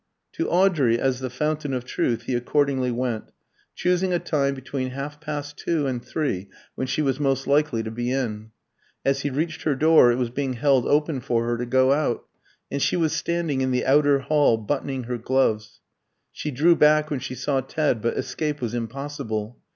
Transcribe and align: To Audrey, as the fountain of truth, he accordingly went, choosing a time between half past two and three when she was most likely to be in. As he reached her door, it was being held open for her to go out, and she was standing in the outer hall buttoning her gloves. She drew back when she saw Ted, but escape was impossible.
To 0.31 0.49
Audrey, 0.49 0.97
as 0.99 1.19
the 1.19 1.29
fountain 1.29 1.75
of 1.75 1.85
truth, 1.85 2.23
he 2.23 2.33
accordingly 2.33 2.89
went, 2.89 3.25
choosing 3.75 4.11
a 4.13 4.17
time 4.17 4.55
between 4.55 4.89
half 4.89 5.19
past 5.21 5.59
two 5.59 5.85
and 5.85 6.03
three 6.03 6.49
when 6.73 6.87
she 6.87 7.03
was 7.03 7.19
most 7.19 7.45
likely 7.45 7.83
to 7.83 7.91
be 7.91 8.09
in. 8.09 8.49
As 9.05 9.19
he 9.21 9.29
reached 9.29 9.61
her 9.61 9.75
door, 9.75 10.11
it 10.11 10.15
was 10.17 10.31
being 10.31 10.53
held 10.53 10.87
open 10.87 11.19
for 11.21 11.45
her 11.45 11.55
to 11.55 11.67
go 11.67 11.91
out, 11.93 12.25
and 12.71 12.81
she 12.81 12.97
was 12.97 13.13
standing 13.13 13.61
in 13.61 13.69
the 13.69 13.85
outer 13.85 14.21
hall 14.21 14.57
buttoning 14.57 15.03
her 15.03 15.19
gloves. 15.19 15.81
She 16.31 16.49
drew 16.49 16.75
back 16.75 17.11
when 17.11 17.19
she 17.19 17.35
saw 17.35 17.61
Ted, 17.61 18.01
but 18.01 18.17
escape 18.17 18.59
was 18.59 18.73
impossible. 18.73 19.59